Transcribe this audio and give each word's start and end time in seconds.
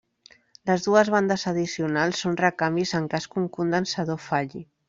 Les 0.69 0.85
dues 0.85 1.11
bandes 1.15 1.43
addicionals 1.51 2.23
són 2.25 2.39
recanvis 2.41 2.97
en 3.01 3.09
cas 3.15 3.31
que 3.35 3.41
un 3.47 3.49
condensador 3.59 4.23
falli. 4.31 4.69